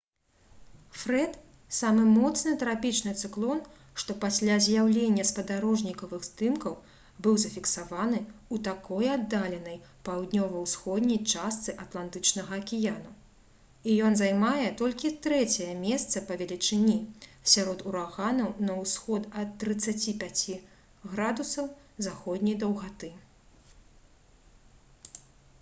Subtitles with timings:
[0.99, 1.33] фрэд—
[1.79, 3.59] самы моцны трапічны цыклон
[4.03, 6.77] што пасля з'яўлення спадарожнікавых здымкаў
[7.27, 9.77] быў зафіксаваны ў такой аддаленай
[10.09, 13.13] паўднёва-ўсходняй частцы атлантычнага акіяну
[13.91, 16.95] і ён займае толькі трэцяе месца па велічыні
[17.53, 20.47] сярод ураганаў на ўсход ад 35
[21.19, 23.13] ° з.д